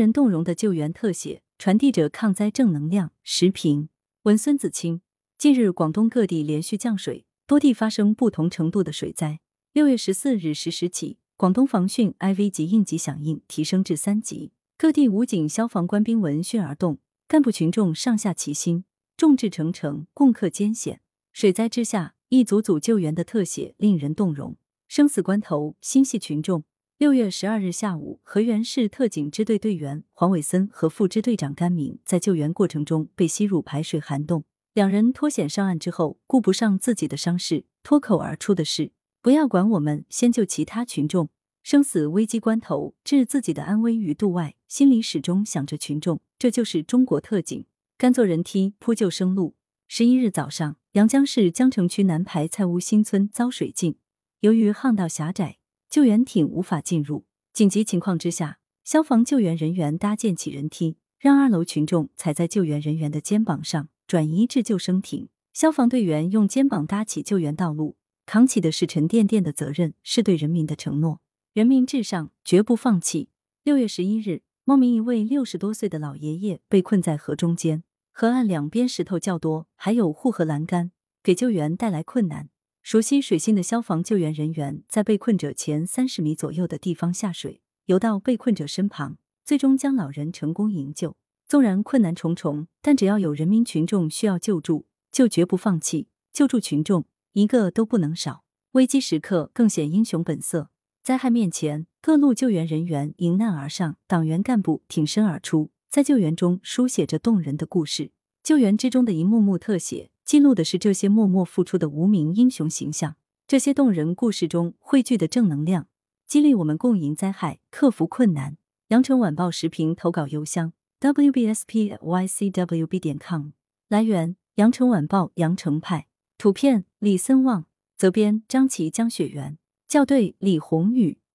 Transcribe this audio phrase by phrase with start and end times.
[0.00, 3.12] 人动容的救援特写，传递着抗灾正能量。
[3.22, 3.90] 时评
[4.22, 5.02] 文孙子清。
[5.36, 9.40] 近日，广东各地连续降水，多地发生不同程度的水灾。
[9.74, 16.98] 六月十四日十时起，广东防汛 IV 级应急响应提升至三级，各地武警、消防官兵闻讯而动，
[17.28, 18.84] 干部群众上下齐心，
[19.18, 21.02] 众志成城，共克艰险。
[21.32, 24.56] 水灾之下，一组组救援的特写令人动容，
[24.88, 26.64] 生死关头心系群众。
[27.00, 34.44] 六月十二日下午，河源市特警支队队员黄伟森和副支队长甘明在救援过程中被吸入排水涵洞，
[34.74, 38.92] 两人脱险上岸之后，顾不上自己的伤势，脱口而出的是
[39.22, 41.30] ：“不要管我们，先救其他群众。”
[41.64, 46.20] 生死危机关头，置自己的安危于度外，心里始终想着群众。
[46.38, 47.64] 这就是中国特警，
[47.96, 49.54] 甘做人梯，铺就生路。
[49.88, 53.96] 十一日早上，阳江市江城区南排蔡屋新村遭水浸，
[54.40, 55.59] 由于巷道狭窄。
[55.90, 65.28] 救援艇无法进入，紧急情况之下，消防救援人员搭建起人梯，让二楼群众踩在救援人员的肩膀上，转移至救生艇。
[65.52, 71.20] 消防队员用肩膀搭起救援道路，扛起的是沉甸甸的责任，是对人民的承诺。
[71.52, 73.30] 人民至上，绝不放弃。
[73.64, 82.48] 六月十一日，茂名一位六十多岁的老爷爷被困在河中间，河岸两边石头较多，还有护河栏杆，给救援带来困难。
[82.82, 91.16] 熟悉水性的消防救援人员在被困者前三十米左右的地方下水，游到被困者身旁，最终将老人成功营救。
[91.46, 96.08] 纵然困难重重，但只要有人民群众需要救助，就绝不放弃。
[96.32, 98.44] 救助群众，一个都不能少。
[98.72, 100.70] 危机时刻更显英雄本色。
[101.02, 108.12] 灾害面前，各路救援人员迎难而上，党员干部挺身而出，在救援中书写着动人的故事。
[108.42, 110.10] 救援之中的一幕幕特写。
[110.30, 113.16] 记录的是这些默默付出的无名英雄形象，
[113.48, 115.88] 这些动人故事中汇聚的正能量，
[116.24, 118.56] 激励我们共迎灾害，克服困难。
[118.90, 123.48] 羊城晚报时评投稿邮箱：wbspycwb 点 com。
[123.88, 126.06] 来源：羊城晚报羊城派。
[126.38, 127.66] 图片：李森旺。
[127.96, 129.58] 责编：张琪、江雪源。
[129.88, 131.18] 校对：李宏宇。